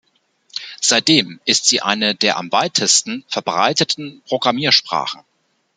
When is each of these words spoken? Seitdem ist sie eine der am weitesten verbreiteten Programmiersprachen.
Seitdem 0.79 1.39
ist 1.45 1.65
sie 1.67 1.83
eine 1.83 2.15
der 2.15 2.37
am 2.37 2.51
weitesten 2.51 3.23
verbreiteten 3.27 4.23
Programmiersprachen. 4.25 5.21